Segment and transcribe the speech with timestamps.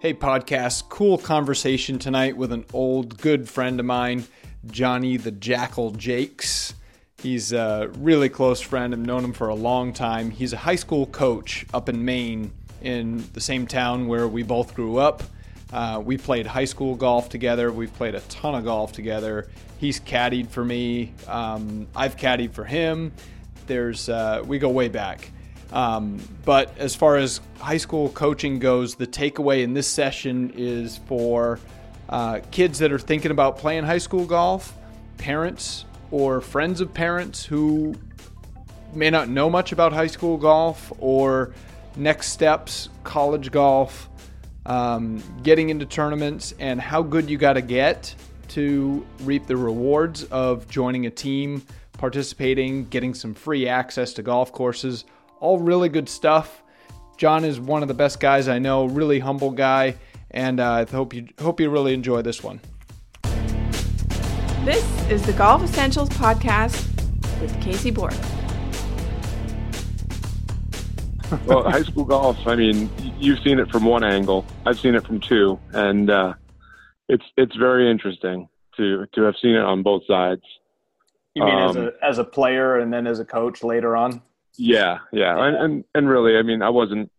[0.00, 0.88] Hey, podcast.
[0.90, 4.26] Cool conversation tonight with an old good friend of mine,
[4.70, 6.74] Johnny the Jackal Jakes.
[7.20, 8.94] He's a really close friend.
[8.94, 10.30] I've known him for a long time.
[10.30, 14.72] He's a high school coach up in Maine in the same town where we both
[14.72, 15.24] grew up.
[15.72, 17.72] Uh, we played high school golf together.
[17.72, 19.48] We've played a ton of golf together.
[19.78, 21.12] He's caddied for me.
[21.26, 23.12] Um, I've caddied for him.
[23.66, 25.32] There's uh, we go way back.
[25.72, 30.98] Um, but as far as high school coaching goes, the takeaway in this session is
[31.06, 31.60] for
[32.08, 34.74] uh, kids that are thinking about playing high school golf,
[35.18, 37.94] parents or friends of parents who
[38.94, 41.52] may not know much about high school golf or
[41.96, 44.08] next steps, college golf,
[44.64, 48.14] um, getting into tournaments, and how good you got to get
[48.48, 51.62] to reap the rewards of joining a team,
[51.98, 55.04] participating, getting some free access to golf courses
[55.40, 56.62] all really good stuff.
[57.16, 59.96] John is one of the best guys I know, really humble guy,
[60.30, 62.60] and uh, I hope you hope you really enjoy this one.
[64.64, 66.86] This is the Golf Essentials podcast
[67.40, 68.14] with Casey Borg.
[71.46, 72.38] well, high school golf.
[72.46, 74.46] I mean, you've seen it from one angle.
[74.64, 76.34] I've seen it from two, and uh,
[77.08, 80.42] it's it's very interesting to to have seen it on both sides.
[81.34, 84.22] You mean um, as a as a player and then as a coach later on?
[84.58, 87.10] Yeah, yeah, and, and and really, I mean, I wasn't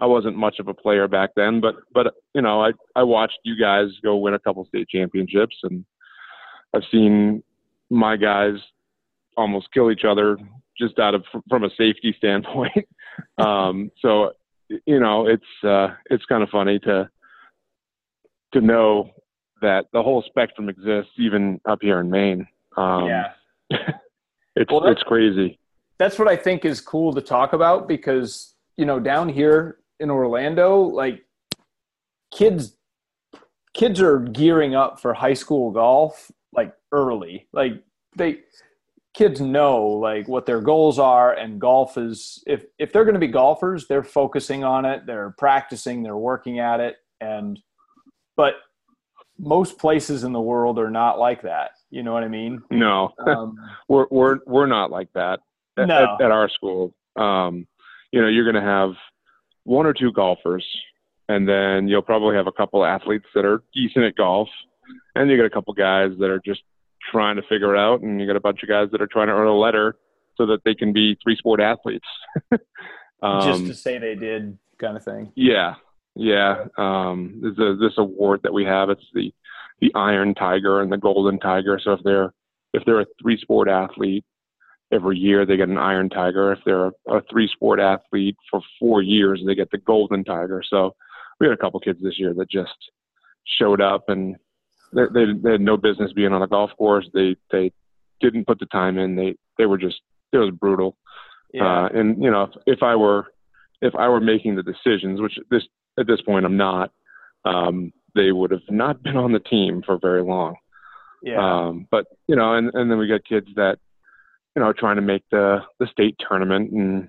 [0.00, 3.38] I wasn't much of a player back then, but but you know, I I watched
[3.44, 5.84] you guys go win a couple state championships, and
[6.74, 7.42] I've seen
[7.90, 8.54] my guys
[9.36, 10.38] almost kill each other
[10.78, 12.88] just out of from a safety standpoint.
[13.36, 14.32] um, so
[14.86, 17.06] you know, it's uh, it's kind of funny to
[18.54, 19.10] to know
[19.60, 22.48] that the whole spectrum exists even up here in Maine.
[22.78, 23.32] Um, yeah,
[24.56, 25.58] it's well, it's crazy
[26.02, 30.10] that's what I think is cool to talk about because you know down here in
[30.10, 31.24] Orlando, like
[32.34, 32.76] kids
[33.72, 37.46] kids are gearing up for high school golf like early.
[37.52, 37.84] Like
[38.16, 38.40] they
[39.14, 43.20] kids know like what their goals are and golf is if if they're going to
[43.20, 47.60] be golfers, they're focusing on it, they're practicing, they're working at it and
[48.36, 48.54] but
[49.38, 51.72] most places in the world are not like that.
[51.90, 52.60] You know what I mean?
[52.70, 53.56] No, um,
[53.88, 55.40] we're we're we're not like that
[55.76, 56.16] at, no.
[56.18, 56.94] at, at our school.
[57.16, 57.66] Um,
[58.10, 58.92] you know, you're going to have
[59.64, 60.66] one or two golfers,
[61.28, 64.48] and then you'll probably have a couple athletes that are decent at golf,
[65.14, 66.62] and you got a couple guys that are just
[67.10, 69.28] trying to figure it out, and you got a bunch of guys that are trying
[69.28, 69.96] to earn a letter
[70.36, 72.06] so that they can be three sport athletes.
[73.22, 75.32] um, just to say they did, kind of thing.
[75.34, 75.74] Yeah,
[76.14, 76.64] yeah.
[76.76, 78.90] Um, there's a, this award that we have.
[78.90, 79.32] It's the
[79.80, 81.80] the Iron Tiger and the Golden Tiger.
[81.82, 82.32] So if they're
[82.72, 84.24] if they're a three sport athlete,
[84.92, 86.52] every year they get an iron tiger.
[86.52, 90.62] If they're a, a three sport athlete for four years, they get the golden tiger.
[90.68, 90.94] So
[91.40, 92.76] we had a couple kids this year that just
[93.58, 94.36] showed up and
[94.94, 97.08] they, they, they had no business being on a golf course.
[97.14, 97.72] They they
[98.20, 99.16] didn't put the time in.
[99.16, 100.00] They they were just
[100.32, 100.96] it was brutal.
[101.52, 101.84] Yeah.
[101.84, 103.32] Uh, and you know, if, if I were
[103.80, 105.62] if I were making the decisions, which this
[105.98, 106.92] at this point I'm not,
[107.44, 110.56] um, they would have not been on the team for very long.
[111.22, 111.38] Yeah.
[111.38, 113.78] Um, but you know, and and then we got kids that
[114.54, 117.08] you know, trying to make the the state tournament and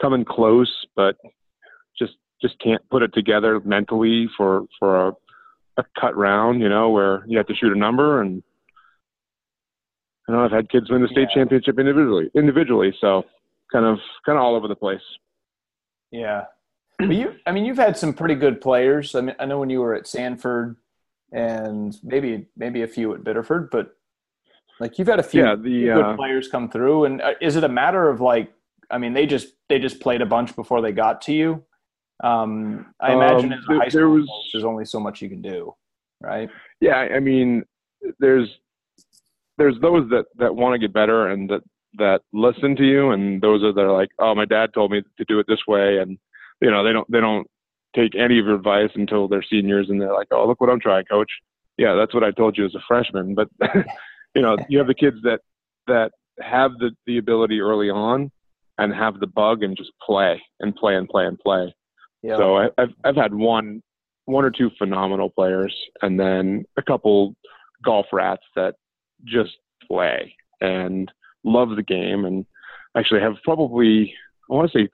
[0.00, 1.16] coming close, but
[1.98, 5.12] just just can't put it together mentally for for a,
[5.78, 8.42] a cut round, you know, where you have to shoot a number and
[10.28, 11.42] you know, I've had kids win the state yeah.
[11.42, 13.24] championship individually individually, so
[13.72, 15.00] kind of kind of all over the place.
[16.10, 16.44] Yeah.
[16.98, 19.14] But you I mean you've had some pretty good players.
[19.14, 20.76] I mean I know when you were at Sanford
[21.32, 23.95] and maybe maybe a few at Biddeford, but
[24.80, 27.56] like you've had a few yeah, the, good uh, players come through, and uh, is
[27.56, 28.52] it a matter of like?
[28.90, 31.64] I mean, they just they just played a bunch before they got to you.
[32.22, 35.42] Um, I imagine um, as a high school, was, there's only so much you can
[35.42, 35.74] do,
[36.20, 36.48] right?
[36.80, 37.64] Yeah, I mean,
[38.18, 38.48] there's
[39.58, 41.60] there's those that that want to get better and that
[41.98, 45.02] that listen to you, and those are that are like, oh, my dad told me
[45.16, 46.18] to do it this way, and
[46.60, 47.46] you know, they don't they don't
[47.94, 50.80] take any of your advice until they're seniors, and they're like, oh, look what I'm
[50.80, 51.30] trying, coach.
[51.78, 53.48] Yeah, that's what I told you as a freshman, but
[54.36, 55.40] you know, you have the kids that
[55.86, 58.30] that have the the ability early on
[58.78, 61.74] and have the bug and just play and play and play and play.
[62.22, 62.36] Yeah.
[62.36, 63.82] So I, I've I've had one
[64.26, 67.34] one or two phenomenal players and then a couple
[67.84, 68.74] golf rats that
[69.24, 69.56] just
[69.86, 71.10] play and
[71.44, 72.44] love the game and
[72.96, 74.12] actually have probably
[74.50, 74.88] I want to say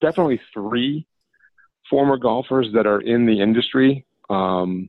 [0.00, 1.06] definitely three
[1.90, 4.88] former golfers that are in the industry um,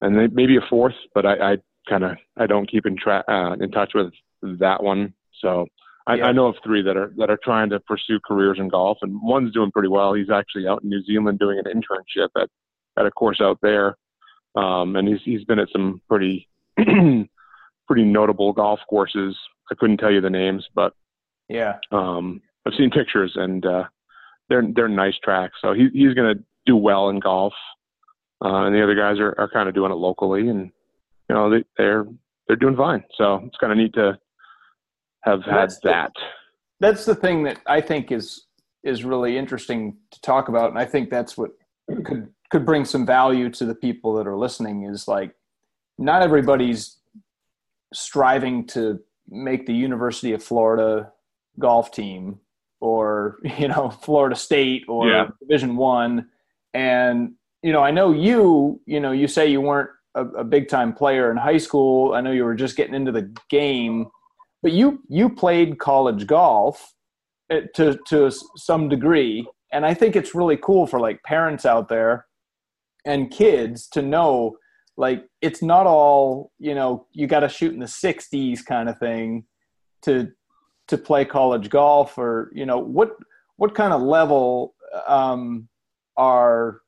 [0.00, 1.56] and maybe a fourth but I, I
[1.88, 4.12] kind of I don't keep in track uh, in touch with
[4.60, 5.14] that one.
[5.40, 5.66] So
[6.06, 6.26] I, yeah.
[6.26, 9.20] I know of three that are that are trying to pursue careers in golf, and
[9.22, 10.14] one's doing pretty well.
[10.14, 12.48] He's actually out in New Zealand doing an internship at
[12.98, 13.96] at a course out there,
[14.54, 19.36] um, and he's he's been at some pretty pretty notable golf courses.
[19.70, 20.92] I couldn't tell you the names, but
[21.48, 23.84] yeah, um, I've seen pictures, and uh,
[24.48, 25.54] they're they're nice tracks.
[25.62, 27.54] So he, he's going to do well in golf,
[28.44, 30.70] uh, and the other guys are, are kind of doing it locally, and
[31.28, 32.04] you know they, they're
[32.46, 33.02] they're doing fine.
[33.16, 34.18] So it's kind of neat to
[35.22, 36.12] have had That's the- that.
[36.80, 38.46] that's the thing that I think is
[38.82, 41.52] is really interesting to talk about, and I think that's what
[42.04, 44.82] could could bring some value to the people that are listening.
[44.84, 45.34] Is like
[45.98, 46.98] not everybody's
[47.92, 51.10] striving to make the University of Florida
[51.58, 52.38] golf team
[52.80, 55.28] or you know Florida State or Yeah.
[55.40, 56.28] Division One,
[56.74, 57.32] and
[57.62, 60.92] you know I know you you know you say you weren't a, a big time
[60.92, 62.14] player in high school.
[62.14, 64.06] I know you were just getting into the game,
[64.62, 66.94] but you you played college golf
[67.50, 71.88] eh, to to some degree, and I think it's really cool for like parents out
[71.88, 72.26] there
[73.04, 74.56] and kids to know
[74.96, 78.98] like it's not all you know you got to shoot in the 60s kind of
[78.98, 79.44] thing
[80.02, 80.30] to
[80.88, 83.16] to play college golf or you know what
[83.56, 84.74] what kind of level
[85.06, 85.68] um,
[86.16, 86.80] are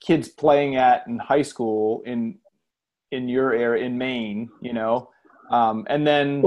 [0.00, 2.38] kids playing at in high school in
[3.12, 5.10] in your area in Maine you know
[5.50, 6.42] um, and then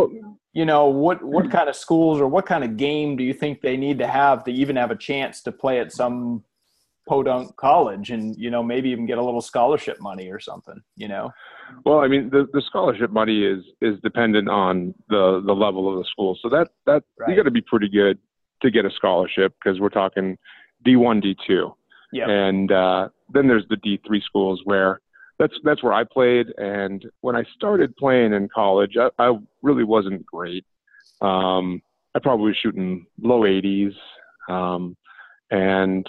[0.53, 3.61] you know what what kind of schools or what kind of game do you think
[3.61, 6.43] they need to have to even have a chance to play at some
[7.07, 11.07] podunk college and you know maybe even get a little scholarship money or something you
[11.07, 11.31] know
[11.85, 15.97] Well, I mean, the, the scholarship money is is dependent on the the level of
[15.99, 16.37] the school.
[16.41, 17.29] So that that Right.
[17.29, 18.17] you got to be pretty good
[18.61, 20.37] to get a scholarship because we're talking
[20.85, 21.73] D1, D2,
[22.11, 24.99] yeah and uh, then there's the D3 schools where
[25.37, 26.47] that's that's where I played.
[26.57, 30.65] And when I started playing in college, I, I really wasn't great.
[31.21, 31.81] Um,
[32.15, 33.93] I probably was shooting low 80s,
[34.49, 34.97] um,
[35.51, 36.05] and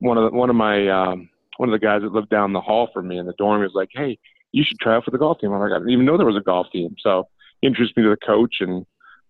[0.00, 2.60] one of the, one of my um, one of the guys that lived down the
[2.60, 4.18] hall from me in the dorm was like, "Hey,
[4.52, 6.26] you should try out for the golf team." I'm like, I didn't even know there
[6.26, 6.94] was a golf team.
[7.00, 7.28] So
[7.60, 8.84] he introduced me to the coach, and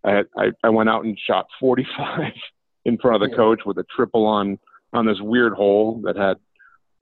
[0.04, 2.32] I had, I, I went out and shot 45
[2.84, 4.58] in front of the coach with a triple on
[4.92, 6.36] on this weird hole that had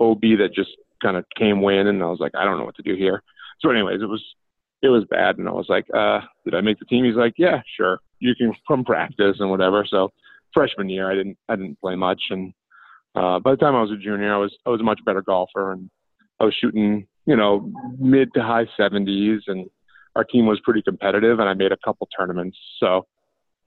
[0.01, 0.71] OB that just
[1.03, 3.23] kind of came in, and I was like, I don't know what to do here.
[3.61, 4.23] So, anyways, it was
[4.83, 7.05] it was bad, and I was like, uh, did I make the team?
[7.05, 9.85] He's like, yeah, sure, you can come practice and whatever.
[9.89, 10.11] So,
[10.53, 12.53] freshman year, I didn't I didn't play much, and
[13.15, 15.23] uh, by the time I was a junior, I was I was a much better
[15.23, 15.91] golfer, and
[16.41, 19.69] I was shooting you know mid to high 70s, and
[20.15, 22.59] our team was pretty competitive, and I made a couple tournaments.
[22.81, 23.07] So,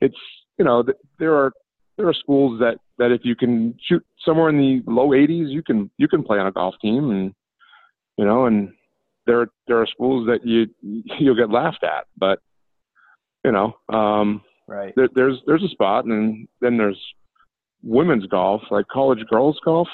[0.01, 0.17] it's
[0.57, 1.51] you know th- there are
[1.97, 5.63] there are schools that that if you can shoot somewhere in the low 80s, you
[5.63, 7.33] can you can play on a golf team, and
[8.17, 8.73] you know, and
[9.25, 10.67] there there are schools that you
[11.19, 12.39] you'll get laughed at, but
[13.43, 14.93] you know, um, right.
[14.95, 16.99] there, there's there's a spot, and then there's
[17.81, 19.87] women's golf, like college girls golf.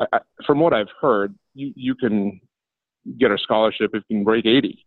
[0.00, 2.40] I, I, from what I've heard, you you can
[3.18, 4.84] get a scholarship if you can break 80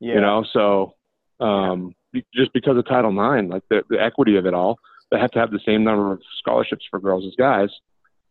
[0.00, 0.14] yeah.
[0.14, 0.94] you know so
[1.40, 1.94] um
[2.34, 4.78] just because of title ix like the, the equity of it all
[5.12, 7.68] they have to have the same number of scholarships for girls as guys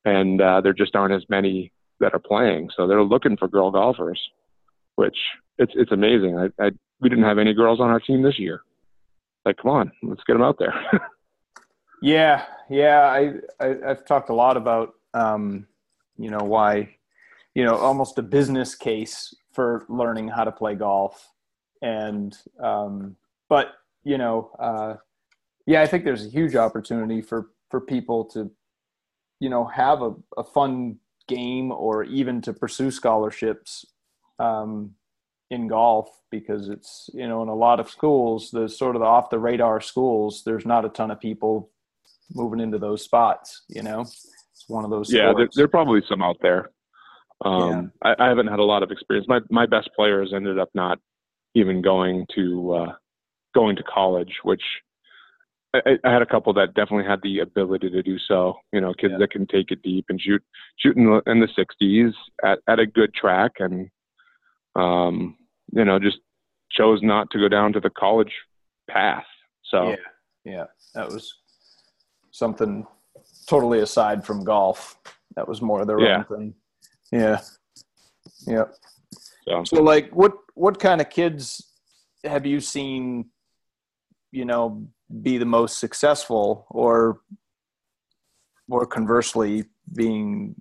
[0.03, 2.69] and uh there just aren't as many that are playing.
[2.75, 4.19] So they're looking for girl golfers
[4.95, 5.17] which
[5.57, 6.37] it's it's amazing.
[6.37, 8.61] I, I we didn't have any girls on our team this year.
[9.45, 10.73] Like come on let's get them out there.
[12.01, 13.01] Yeah, yeah.
[13.01, 15.67] I, I I've talked a lot about um,
[16.17, 16.95] you know why,
[17.53, 21.29] you know, almost a business case for learning how to play golf,
[21.81, 23.15] and um,
[23.49, 24.95] but you know, uh,
[25.65, 28.51] yeah, I think there's a huge opportunity for for people to,
[29.39, 33.85] you know, have a, a fun game or even to pursue scholarships
[34.39, 34.91] um,
[35.49, 39.05] in golf because it's you know in a lot of schools the sort of the
[39.05, 41.69] off the radar schools there's not a ton of people
[42.33, 43.63] moving into those spots.
[43.67, 45.11] You know, it's one of those.
[45.11, 46.71] yeah there, there are probably some out there
[47.43, 50.69] um I, I haven't had a lot of experience my my best players ended up
[50.73, 50.99] not
[51.55, 52.93] even going to uh
[53.53, 54.61] going to college which
[55.73, 58.55] I, I- had a couple that definitely had the ability to do so.
[58.73, 59.17] You know, kids Yeah.
[59.19, 60.43] that can take it deep and shoot
[60.77, 62.13] shoot in the, in the 60s
[62.43, 63.89] at, at a good track, and
[64.75, 65.37] um,
[65.71, 66.19] you know, just
[66.71, 68.33] chose not to go down to the college
[68.89, 69.25] path.
[69.65, 69.95] So yeah,
[70.43, 71.33] yeah, that was
[72.31, 72.85] something
[73.47, 74.97] totally aside from golf.
[75.35, 76.17] That was more their Yeah.
[76.29, 76.53] own thing.
[77.11, 77.39] Yeah,
[78.47, 78.65] yeah.
[79.47, 81.71] So So, like, what what kind of kids
[82.23, 83.29] have you seen?
[84.31, 84.87] You know,
[85.21, 87.21] be the most successful, or
[88.69, 90.55] or conversely, being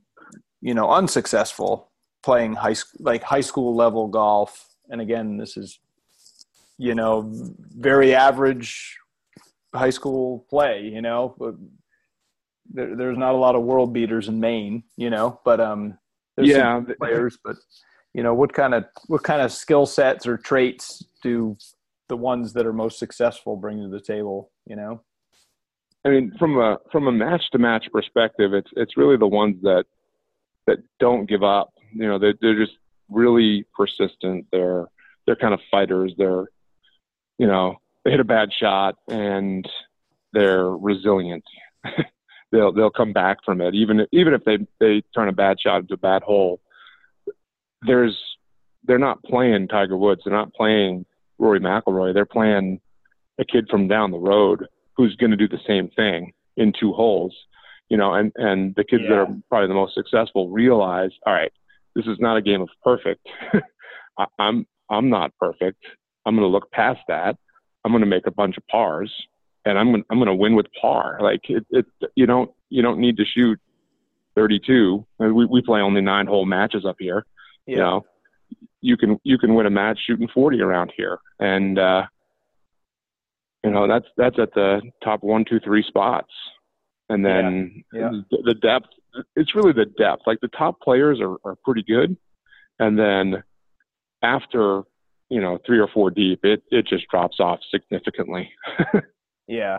[0.60, 1.90] you know unsuccessful
[2.22, 4.68] playing high school like high school level golf.
[4.88, 5.78] And again, this is
[6.78, 8.98] you know very average
[9.74, 10.90] high school play.
[10.92, 11.54] You know, but
[12.72, 14.82] there, there's not a lot of world beaters in Maine.
[14.96, 15.98] You know, but um,
[16.36, 17.56] There's yeah, players, but
[18.14, 21.56] you know what kind of what kind of skill sets or traits do
[22.10, 24.50] the ones that are most successful bring to the table?
[24.66, 25.02] You know.
[26.04, 29.56] I mean, from a from a match to match perspective, it's it's really the ones
[29.62, 29.84] that
[30.66, 31.72] that don't give up.
[31.92, 32.76] You know, they're they're just
[33.08, 34.46] really persistent.
[34.52, 34.86] They're
[35.26, 36.12] they're kind of fighters.
[36.18, 36.46] They're
[37.38, 39.66] you know they hit a bad shot and
[40.32, 41.44] they're resilient.
[42.52, 45.82] they'll they'll come back from it even even if they they turn a bad shot
[45.82, 46.60] into a bad hole.
[47.82, 48.18] There's
[48.84, 50.22] they're not playing Tiger Woods.
[50.24, 51.04] They're not playing
[51.40, 52.14] Rory McIlroy.
[52.14, 52.80] They're playing
[53.40, 54.66] a kid from down the road
[54.96, 57.34] who's going to do the same thing in two holes.
[57.88, 59.10] You know, and and the kids yeah.
[59.10, 61.52] that are probably the most successful realize, all right,
[61.96, 63.26] this is not a game of perfect.
[64.18, 65.82] I, I'm I'm not perfect.
[66.24, 67.36] I'm going to look past that.
[67.84, 69.12] I'm going to make a bunch of pars,
[69.64, 71.18] and I'm going I'm going to win with par.
[71.20, 73.58] Like it, it, you don't you don't need to shoot
[74.36, 75.04] 32.
[75.18, 77.26] We we play only nine hole matches up here.
[77.66, 77.74] Yeah.
[77.74, 78.06] You know,
[78.80, 82.02] you can you can win a match shooting 40 around here, and uh,
[83.64, 86.32] you know that's that's at the top one, two, three spots,
[87.08, 88.10] and then yeah.
[88.30, 88.38] Yeah.
[88.44, 88.88] The, depth.
[89.36, 90.22] It's really the depth.
[90.26, 92.16] Like the top players are are pretty good,
[92.78, 93.42] and then
[94.22, 94.82] after
[95.28, 98.50] you know three or four deep, it it just drops off significantly.
[99.46, 99.78] yeah,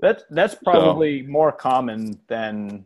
[0.00, 1.30] that's that's probably so.
[1.30, 2.84] more common than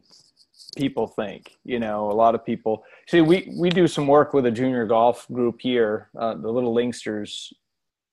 [0.76, 1.56] people think.
[1.64, 4.86] You know, a lot of people see we we do some work with a junior
[4.86, 7.52] golf group here, uh, the Little Linksters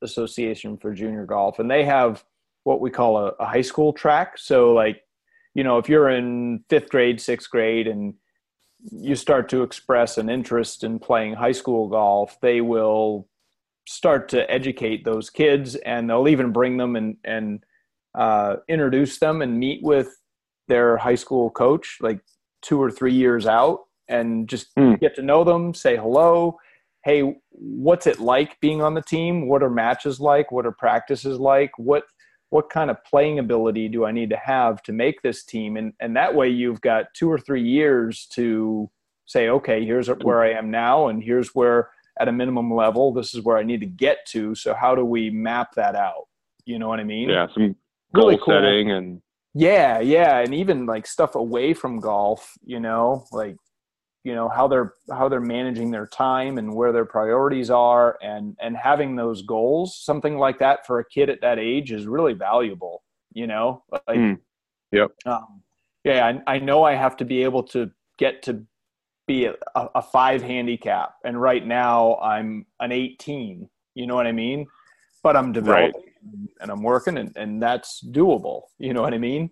[0.01, 2.24] Association for Junior Golf, and they have
[2.63, 4.38] what we call a, a high school track.
[4.38, 5.04] So, like,
[5.54, 8.13] you know, if you're in fifth grade, sixth grade, and
[8.92, 13.28] you start to express an interest in playing high school golf, they will
[13.88, 17.63] start to educate those kids, and they'll even bring them and and
[18.16, 20.16] uh, introduce them and meet with
[20.68, 22.20] their high school coach, like
[22.62, 25.00] two or three years out, and just mm.
[25.00, 26.58] get to know them, say hello,
[27.04, 29.48] hey, what's it like being on the team?
[29.48, 30.51] What are matches like?
[30.51, 31.72] What are practices like?
[31.78, 32.04] What
[32.51, 35.78] what kind of playing ability do I need to have to make this team?
[35.78, 38.89] And and that way you've got two or three years to
[39.25, 41.89] say, okay, here's where I am now, and here's where
[42.20, 44.54] at a minimum level, this is where I need to get to.
[44.54, 46.28] So how do we map that out?
[46.66, 47.30] You know what I mean?
[47.30, 47.75] Yeah, some
[48.13, 48.54] goal really cool.
[48.56, 49.22] setting and
[49.53, 53.56] yeah, yeah, and even like stuff away from golf, you know, like
[54.24, 58.56] you know how they're how they're managing their time and where their priorities are and
[58.62, 62.34] and having those goals something like that for a kid at that age is really
[62.34, 63.03] valuable
[63.34, 64.38] you know like mm.
[64.91, 65.62] yep um,
[66.03, 68.63] yeah I, I know i have to be able to get to
[69.25, 74.32] be a, a five handicap and right now i'm an 18 you know what i
[74.32, 74.68] mean
[75.24, 76.09] but i'm developing right.
[76.61, 79.49] And i'm working and, and that's doable you know what i mean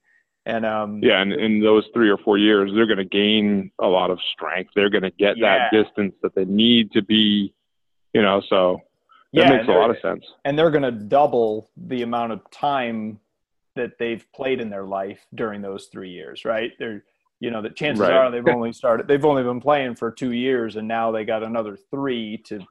[0.47, 3.86] and um, yeah, and in those three or four years, they're going to gain a
[3.86, 4.71] lot of strength.
[4.74, 5.69] They're going to get yeah.
[5.69, 7.53] that distance that they need to be,
[8.13, 8.41] you know.
[8.50, 8.79] So
[9.33, 10.24] that yeah, makes a lot of sense.
[10.45, 13.19] And they're going to double the amount of time
[13.75, 16.71] that they've played in their life during those three years, right?
[16.79, 17.03] They're,
[17.41, 18.13] you know, the chances right.
[18.13, 21.43] are they've only started, they've only been playing for two years, and now they got
[21.43, 22.62] another three to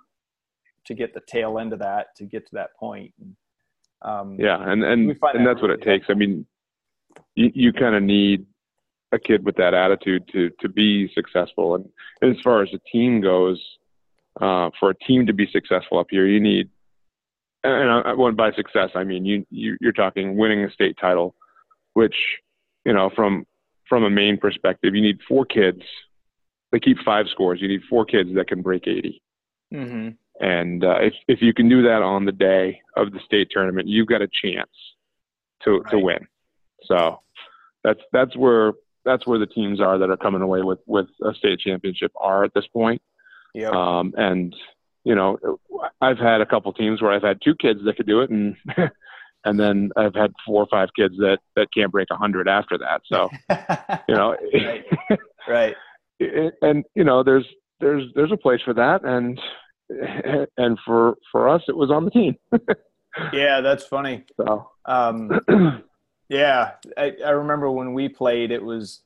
[0.86, 3.12] to get the tail end of that to get to that point.
[4.06, 6.06] Um, yeah, and and and that that's really what it takes.
[6.08, 6.46] I mean
[7.34, 8.46] you, you kind of need
[9.12, 11.76] a kid with that attitude to to be successful.
[11.76, 11.88] And,
[12.20, 13.62] and as far as the team goes,
[14.40, 16.70] uh, for a team to be successful up here, you need.
[17.62, 21.34] And I, when by success, I mean you, you you're talking winning a state title,
[21.94, 22.14] which
[22.84, 23.46] you know from
[23.88, 25.82] from a Maine perspective, you need four kids.
[26.72, 27.60] They keep five scores.
[27.60, 29.22] You need four kids that can break 80.
[29.72, 30.08] Mm-hmm.
[30.40, 33.88] And uh, if if you can do that on the day of the state tournament,
[33.88, 34.70] you've got a chance
[35.62, 35.90] to right.
[35.90, 36.26] to win.
[36.84, 37.20] So
[37.82, 38.72] that's that's where
[39.04, 42.44] that's where the teams are that are coming away with with a state championship are
[42.44, 43.00] at this point.
[43.54, 43.70] Yeah.
[43.70, 44.54] Um, and
[45.04, 45.38] you know,
[46.00, 48.56] I've had a couple teams where I've had two kids that could do it, and
[49.44, 52.76] and then I've had four or five kids that that can't break a hundred after
[52.78, 53.02] that.
[53.06, 53.30] So,
[54.08, 54.84] you know, right.
[55.48, 55.76] right.
[56.62, 57.44] And you know, there's
[57.78, 59.38] there's there's a place for that, and
[60.56, 62.36] and for for us, it was on the team.
[63.32, 64.24] yeah, that's funny.
[64.36, 65.40] So, um,
[66.28, 69.02] yeah, I, I remember when we played, it was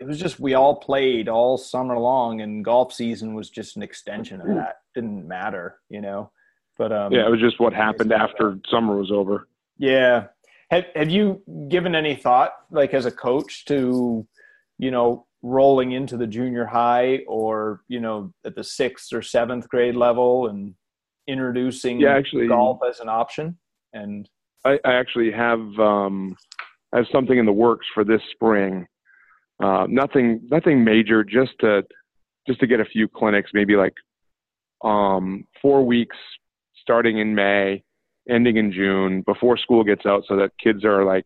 [0.00, 3.82] it was just we all played all summer long, and golf season was just an
[3.82, 4.80] extension of that.
[4.94, 6.30] Didn't matter, you know.
[6.76, 9.48] But um, yeah, it was just what happened after summer was over.
[9.78, 10.26] Yeah.
[10.70, 14.26] Have Have you given any thought, like as a coach, to
[14.78, 19.68] you know rolling into the junior high or you know at the sixth or seventh
[19.68, 20.74] grade level and
[21.26, 23.58] introducing yeah, actually, golf as an option?
[23.92, 24.28] And
[24.64, 26.36] I, I actually have um,
[26.92, 28.86] I have something in the works for this spring.
[29.62, 31.82] Uh, nothing nothing major, just to
[32.46, 33.94] just to get a few clinics, maybe like
[34.82, 36.16] um, four weeks
[36.80, 37.82] starting in May,
[38.28, 41.24] ending in June, before school gets out, so that kids are like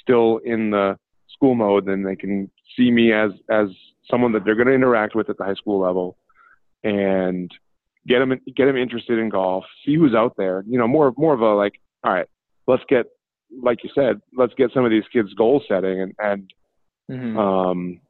[0.00, 0.96] still in the
[1.28, 3.68] school mode, then they can see me as as
[4.10, 6.16] someone that they're going to interact with at the high school level,
[6.82, 7.50] and
[8.06, 9.64] get them get them interested in golf.
[9.84, 10.64] See who's out there.
[10.66, 11.74] You know, more more of a like,
[12.04, 12.26] all right,
[12.66, 13.06] let's get
[13.62, 16.52] like you said, let's get some of these kids goal setting and and
[17.10, 17.38] mm-hmm.
[17.38, 18.00] um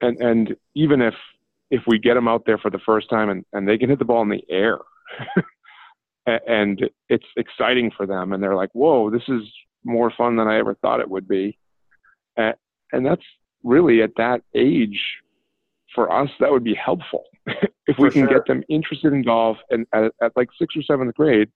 [0.00, 1.14] and and even if
[1.70, 3.98] if we get them out there for the first time and and they can hit
[3.98, 4.78] the ball in the air.
[6.26, 9.42] and it's exciting for them and they're like whoa this is
[9.84, 11.58] more fun than i ever thought it would be
[12.36, 12.54] and,
[12.92, 13.24] and that's
[13.62, 15.00] really at that age
[15.94, 17.24] for us that would be helpful.
[17.86, 18.38] If we can sure.
[18.38, 21.48] get them interested in golf and at, at like sixth or seventh grade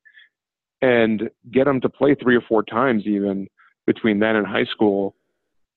[0.82, 3.46] and get them to play three or four times even
[3.87, 5.14] between then and high school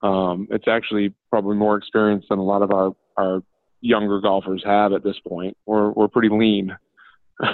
[0.01, 3.43] um, it's actually probably more experience than a lot of our, our
[3.81, 5.55] younger golfers have at this point.
[5.67, 6.75] We're, we're pretty lean.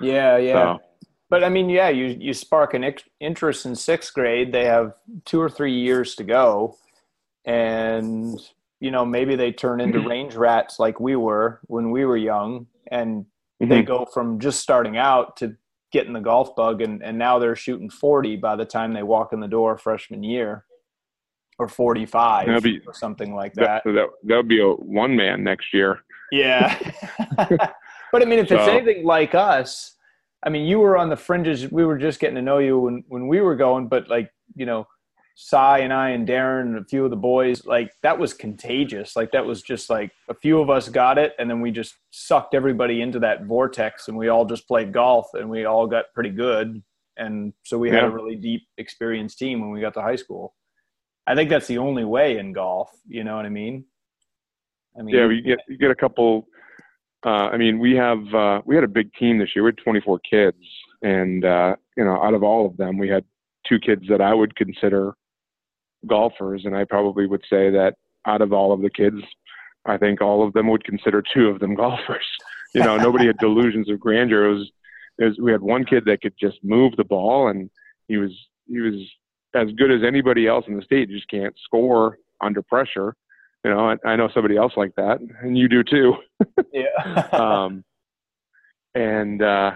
[0.00, 0.52] Yeah yeah.
[0.52, 0.78] So.
[1.30, 2.84] but i mean yeah you, you spark an
[3.20, 4.52] interest in sixth grade.
[4.52, 4.92] They have
[5.24, 6.76] two or three years to go
[7.46, 8.38] and
[8.80, 12.66] you know maybe they turn into range rats like we were when we were young
[12.90, 13.68] and mm-hmm.
[13.68, 15.56] they go from just starting out to
[15.92, 19.32] getting the golf bug and, and now they're shooting 40 by the time they walk
[19.32, 20.64] in the door freshman year
[21.58, 23.82] or 45 be, or something like that.
[23.84, 24.36] That, that.
[24.36, 26.00] would be a one man next year.
[26.30, 26.78] Yeah.
[27.36, 28.56] but I mean, if so.
[28.56, 29.94] it's anything like us,
[30.44, 31.70] I mean, you were on the fringes.
[31.70, 34.66] We were just getting to know you when, when we were going, but like, you
[34.66, 34.86] know,
[35.38, 39.14] Cy and I and Darren and a few of the boys, like that was contagious.
[39.14, 41.94] Like that was just like a few of us got it, and then we just
[42.10, 46.06] sucked everybody into that vortex, and we all just played golf, and we all got
[46.14, 46.82] pretty good,
[47.18, 47.96] and so we yeah.
[47.96, 50.54] had a really deep, experienced team when we got to high school.
[51.26, 52.90] I think that's the only way in golf.
[53.06, 53.84] You know what I mean?
[54.98, 56.48] I mean, yeah, we get you get a couple.
[57.26, 59.64] Uh, I mean, we have uh, we had a big team this year.
[59.64, 60.56] We had 24 kids,
[61.02, 63.24] and uh, you know, out of all of them, we had
[63.68, 65.14] two kids that I would consider
[66.06, 67.94] golfers, and I probably would say that
[68.26, 69.18] out of all of the kids,
[69.84, 72.26] I think all of them would consider two of them golfers.
[72.74, 74.46] You know, nobody had delusions of grandeur.
[74.46, 74.70] It was,
[75.18, 77.70] it was, we had one kid that could just move the ball, and
[78.08, 78.32] he was
[78.66, 78.94] he was
[79.54, 81.08] as good as anybody else in the state.
[81.08, 83.14] Just can't score under pressure.
[83.64, 86.14] You know, I, I know somebody else like that, and you do too.
[86.72, 87.28] yeah.
[87.32, 87.84] um,
[88.94, 89.72] and uh,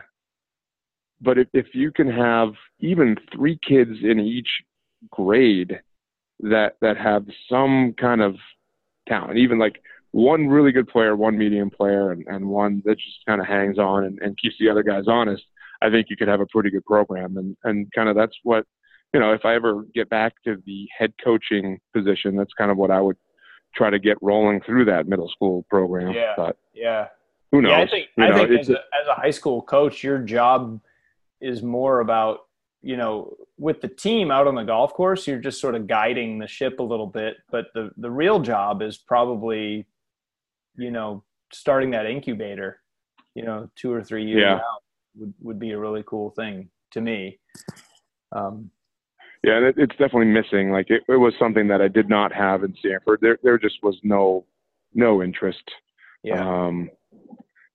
[1.20, 4.48] but if, if you can have even three kids in each
[5.10, 5.80] grade
[6.42, 8.36] that that have some kind of
[9.08, 9.80] talent, even like
[10.12, 13.78] one really good player, one medium player, and, and one that just kind of hangs
[13.78, 15.42] on and, and keeps the other guys honest,
[15.82, 17.36] I think you could have a pretty good program.
[17.36, 18.66] And and kind of that's what
[19.12, 22.76] you know, if I ever get back to the head coaching position, that's kind of
[22.76, 23.16] what I would
[23.74, 26.12] try to get rolling through that middle school program.
[26.12, 26.34] Yeah.
[26.36, 27.08] But yeah.
[27.52, 27.70] Who knows?
[27.70, 30.18] Yeah, I think, you I know, think as, a, as a high school coach, your
[30.18, 30.80] job
[31.40, 32.40] is more about
[32.82, 36.38] you know, with the team out on the golf course, you're just sort of guiding
[36.38, 37.36] the ship a little bit.
[37.50, 39.86] But the the real job is probably,
[40.76, 42.80] you know, starting that incubator.
[43.34, 44.56] You know, two or three years yeah.
[44.56, 44.82] out
[45.16, 47.38] would would be a really cool thing to me.
[48.32, 48.70] Um,
[49.44, 50.70] yeah, and it, it's definitely missing.
[50.70, 53.20] Like it, it was something that I did not have in Sanford.
[53.20, 54.46] There there just was no
[54.94, 55.62] no interest.
[56.22, 56.46] Yeah.
[56.46, 56.90] Um,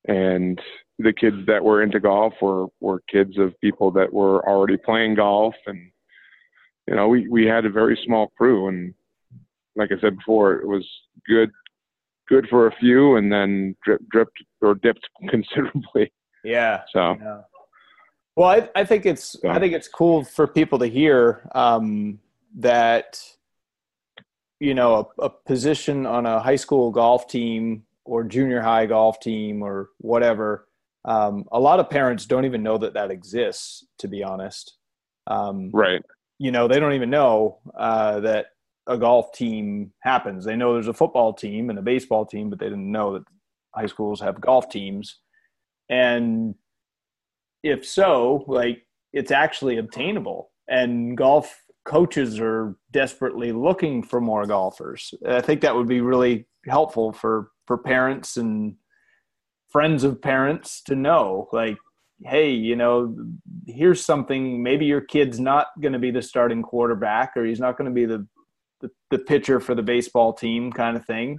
[0.07, 0.59] and
[0.99, 5.15] the kids that were into golf were were kids of people that were already playing
[5.15, 5.91] golf and
[6.88, 8.93] you know we we had a very small crew and
[9.75, 10.86] like i said before it was
[11.27, 11.51] good
[12.27, 16.12] good for a few and then drip, dripped or dipped considerably
[16.43, 17.41] yeah so yeah.
[18.36, 19.49] well I, I think it's so.
[19.49, 22.19] i think it's cool for people to hear um,
[22.58, 23.21] that
[24.62, 29.19] you know a, a position on a high school golf team or junior high golf
[29.19, 30.67] team or whatever
[31.05, 34.77] um, a lot of parents don't even know that that exists to be honest.
[35.27, 36.03] Um, right.
[36.37, 38.47] you know they don't even know uh, that
[38.87, 40.45] a golf team happens.
[40.45, 43.23] They know there's a football team and a baseball team but they didn't know that
[43.73, 45.19] high schools have golf teams.
[45.89, 46.55] And
[47.63, 50.51] if so like it's actually obtainable.
[50.67, 55.13] And golf coaches are desperately looking for more golfers.
[55.27, 58.75] I think that would be really helpful for for parents and
[59.75, 61.75] friends of parents to know like
[62.23, 63.13] hey you know
[63.67, 67.77] here's something maybe your kid's not going to be the starting quarterback or he's not
[67.77, 68.25] going to be the,
[68.79, 71.38] the, the pitcher for the baseball team kind of thing.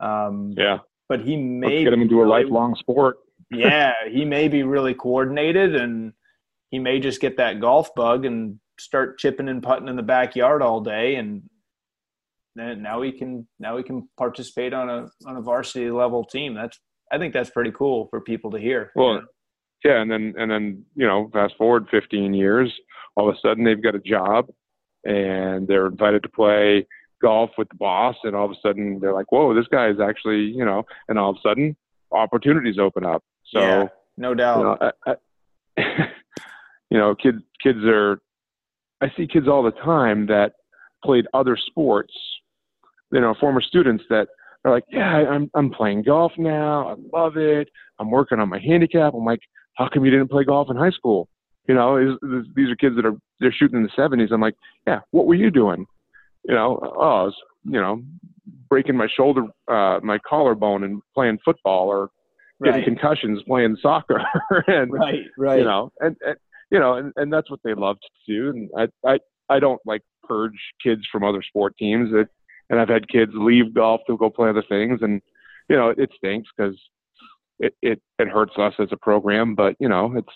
[0.00, 0.78] Um, yeah.
[1.10, 3.18] but he may Let's get him into really, a lifelong sport.
[3.50, 6.14] Yeah he may be really coordinated and
[6.70, 10.62] he may just get that golf bug and start chipping and putting in the backyard
[10.62, 11.42] all day and
[12.54, 16.54] then now we can now we can participate on a on a varsity level team.
[16.54, 16.80] That's
[17.12, 18.92] I think that's pretty cool for people to hear.
[18.94, 19.22] Well,
[19.84, 22.72] yeah, and then and then you know, fast forward 15 years,
[23.14, 24.48] all of a sudden they've got a job,
[25.04, 26.86] and they're invited to play
[27.22, 30.00] golf with the boss, and all of a sudden they're like, "Whoa, this guy is
[30.00, 31.76] actually," you know, and all of a sudden
[32.12, 33.22] opportunities open up.
[33.52, 34.58] So, yeah, no doubt.
[34.58, 35.14] You know, I,
[35.76, 36.08] I,
[36.90, 38.20] you know, kids kids are.
[39.00, 40.54] I see kids all the time that
[41.04, 42.14] played other sports.
[43.12, 44.28] You know, former students that
[44.66, 46.88] are like, "Yeah, I'm I'm playing golf now.
[46.88, 47.68] I love it.
[47.98, 49.40] I'm working on my handicap." I'm like,
[49.74, 51.28] "How come you didn't play golf in high school?"
[51.68, 52.16] You know,
[52.54, 54.32] these are kids that are they're shooting in the 70s.
[54.32, 55.86] I'm like, "Yeah, what were you doing?"
[56.44, 58.02] You know, oh, I was, you know,
[58.68, 62.10] breaking my shoulder, uh, my collarbone, and playing football, or
[62.62, 62.84] getting right.
[62.84, 64.20] concussions playing soccer
[64.66, 66.36] and right right you know and, and
[66.70, 69.18] you know and, and that's what they love to do and i i
[69.50, 72.28] i don't like purge kids from other sport teams it,
[72.70, 75.20] and i've had kids leave golf to go play other things and
[75.68, 76.78] you know it stinks because
[77.58, 80.32] it, it it hurts us as a program but you know it's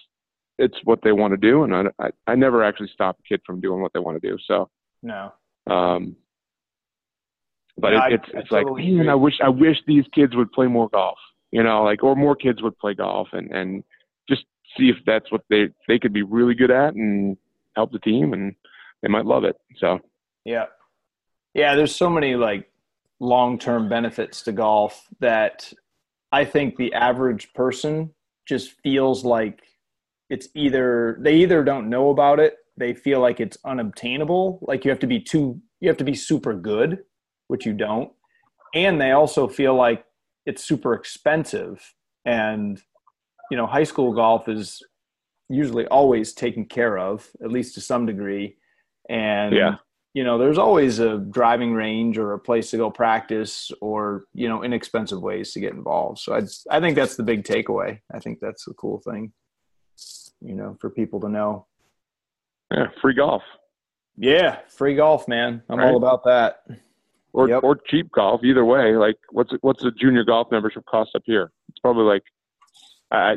[0.58, 3.40] it's what they want to do and I, I i never actually stop a kid
[3.46, 4.68] from doing what they want to do so
[5.02, 5.32] no.
[5.66, 6.16] um
[7.78, 10.34] but it, it's I, it's I totally like man, I wish I wish these kids
[10.36, 11.18] would play more golf
[11.50, 13.84] you know, like or more kids would play golf and and
[14.28, 14.44] just
[14.76, 17.36] see if that's what they they could be really good at and
[17.76, 18.54] help the team and
[19.02, 19.56] they might love it.
[19.78, 19.98] So.
[20.44, 20.66] Yeah,
[21.54, 21.74] yeah.
[21.74, 22.70] There's so many like
[23.20, 25.72] long term benefits to golf that
[26.32, 28.10] I think the average person
[28.46, 29.62] just feels like
[30.28, 34.90] it's either they either don't know about it, they feel like it's unobtainable, like you
[34.90, 36.98] have to be too you have to be super good,
[37.48, 38.10] which you don't,
[38.74, 40.04] and they also feel like
[40.46, 42.82] it's super expensive and
[43.50, 44.82] you know high school golf is
[45.48, 48.56] usually always taken care of at least to some degree
[49.08, 49.76] and yeah
[50.14, 54.48] you know there's always a driving range or a place to go practice or you
[54.48, 58.18] know inexpensive ways to get involved so i i think that's the big takeaway i
[58.18, 59.32] think that's the cool thing
[60.40, 61.66] you know for people to know
[62.72, 63.42] yeah free golf
[64.16, 65.88] yeah free golf man i'm right.
[65.88, 66.62] all about that
[67.32, 67.62] or yep.
[67.62, 68.42] or cheap golf.
[68.44, 71.52] Either way, like what's what's a junior golf membership cost up here?
[71.68, 72.22] It's probably like,
[73.10, 73.36] I,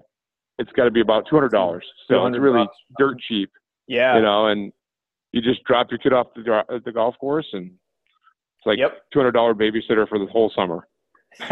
[0.58, 1.86] it's got to be about two hundred dollars.
[2.08, 3.52] So it's really dirt cheap.
[3.88, 4.72] Yeah, you know, and
[5.34, 9.02] you just drop your kid off the the golf course, and it's like yep.
[9.12, 10.88] two hundred dollar babysitter for the whole summer.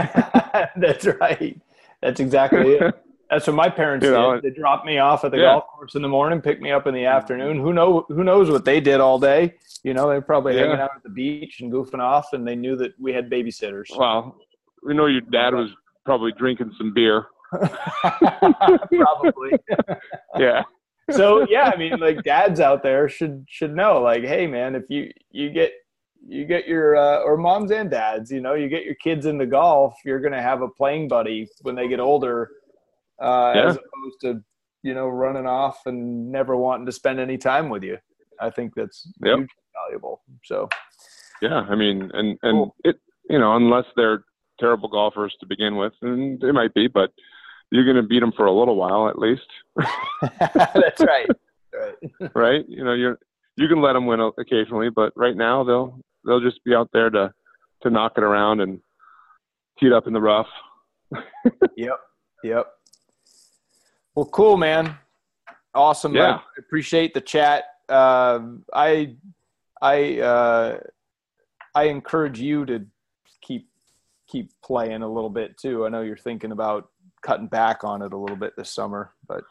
[0.78, 1.60] That's right.
[2.02, 2.96] That's exactly it.
[3.30, 4.44] That's what my parents you know, did.
[4.44, 5.54] They dropped me off at the yeah.
[5.54, 7.60] golf course in the morning, picked me up in the afternoon.
[7.60, 9.56] Who know who knows what they did all day?
[9.84, 10.64] You know, they're probably yeah.
[10.64, 13.86] hanging out at the beach and goofing off, and they knew that we had babysitters.
[13.98, 14.38] Well,
[14.84, 15.70] we know your dad was
[16.06, 17.26] probably drinking some beer.
[17.52, 19.52] probably.
[20.38, 20.64] yeah.
[21.12, 24.84] So yeah, I mean, like dads out there should should know, like, hey man, if
[24.90, 25.74] you you get
[26.28, 29.46] you get your uh, or moms and dads, you know, you get your kids into
[29.46, 32.50] golf, you're gonna have a playing buddy when they get older
[33.22, 33.68] uh, yeah.
[33.68, 34.44] as opposed to
[34.84, 37.98] you know running off and never wanting to spend any time with you.
[38.40, 39.40] I think that's yep.
[39.74, 40.22] valuable.
[40.44, 40.70] So
[41.42, 42.76] yeah, I mean, and and cool.
[42.84, 42.98] it
[43.30, 44.24] you know unless they're
[44.60, 47.12] terrible golfers to begin with, and they might be, but
[47.72, 49.48] you're going to beat them for a little while at least.
[50.42, 51.28] that's right.
[51.74, 52.32] right.
[52.36, 52.66] right.
[52.68, 53.18] You know, you're
[53.58, 57.10] you can let them win occasionally, but right now they'll they'll just be out there
[57.10, 57.34] to
[57.84, 58.80] to knock it around and
[59.80, 60.48] tee it up in the rough.
[61.76, 62.00] yep.
[62.44, 62.68] Yep.
[64.16, 64.98] Well, cool, man.
[65.74, 66.14] Awesome.
[66.14, 66.36] Yeah.
[66.36, 67.64] I appreciate the chat.
[67.88, 68.40] Uh,
[68.74, 69.16] I,
[69.82, 70.80] I, uh,
[71.74, 72.86] I encourage you to
[73.42, 73.68] keep
[74.28, 75.86] keep playing a little bit too.
[75.86, 76.90] I know you're thinking about
[77.22, 79.44] cutting back on it a little bit this summer, but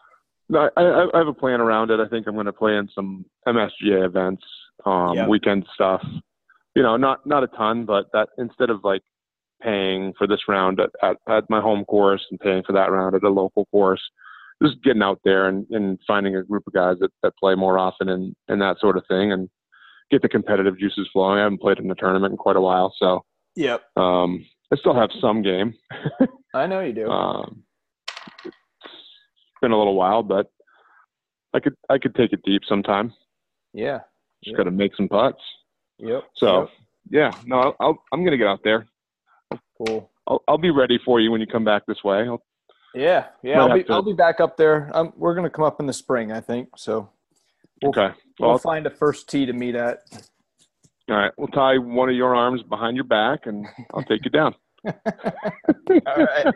[0.49, 2.01] no, I, I have a plan around it.
[2.01, 4.43] I think I'm going to play in some MSGA events,
[4.85, 5.29] um, yep.
[5.29, 6.03] weekend stuff.
[6.75, 9.03] You know, not not a ton, but that instead of like
[9.63, 13.15] paying for this round at, at, at my home course and paying for that round
[13.15, 14.01] at a local course,
[14.63, 17.79] just getting out there and, and finding a group of guys that, that play more
[17.79, 19.49] often and, and that sort of thing and
[20.11, 21.39] get the competitive juices flowing.
[21.39, 23.23] I haven't played in a tournament in quite a while, so
[23.55, 23.83] yep.
[23.97, 25.75] Um, I still have some game.
[26.55, 27.09] I know you do.
[27.09, 27.63] Um,
[28.45, 28.55] it's
[29.61, 30.51] been a little while, but
[31.55, 33.13] I could I could take it deep sometime.
[33.73, 34.01] Yeah,
[34.45, 34.57] just yep.
[34.59, 35.43] got to make some putts.
[35.99, 36.25] Yep.
[36.37, 36.69] So yep.
[37.11, 38.87] yeah, no, I'll, i am gonna get out there.
[39.79, 40.11] Cool.
[40.27, 42.29] I'll, I'll be ready for you when you come back this way.
[42.29, 42.43] I'll
[42.95, 43.93] yeah, yeah, I'll be to...
[43.93, 44.91] I'll be back up there.
[44.95, 46.69] Um, we're gonna come up in the spring, I think.
[46.77, 47.11] So
[47.83, 49.99] we'll, okay, well, we'll find a first tee to meet at.
[51.11, 54.31] All right, we'll tie one of your arms behind your back, and I'll take you
[54.31, 54.55] down.
[54.87, 54.95] all
[56.07, 56.55] right.